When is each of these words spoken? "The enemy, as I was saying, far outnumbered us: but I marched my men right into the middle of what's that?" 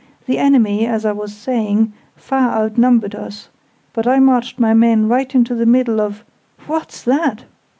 "The 0.25 0.39
enemy, 0.39 0.87
as 0.87 1.05
I 1.05 1.11
was 1.11 1.31
saying, 1.31 1.93
far 2.15 2.55
outnumbered 2.59 3.13
us: 3.13 3.49
but 3.93 4.07
I 4.07 4.17
marched 4.17 4.59
my 4.59 4.73
men 4.73 5.07
right 5.07 5.31
into 5.35 5.53
the 5.53 5.67
middle 5.67 6.01
of 6.01 6.23
what's 6.65 7.03
that?" 7.03 7.43